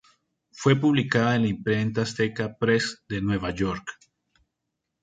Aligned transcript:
Fue 0.51 0.75
publicada 0.75 1.35
en 1.35 1.43
la 1.43 1.49
Imprenta 1.49 2.01
Azteca 2.01 2.57
press 2.57 3.03
de 3.07 3.21
Nueva 3.21 3.51
York. 3.51 3.87